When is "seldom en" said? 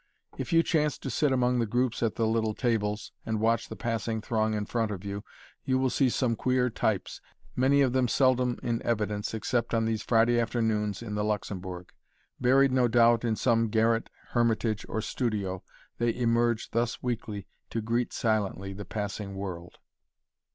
8.07-8.81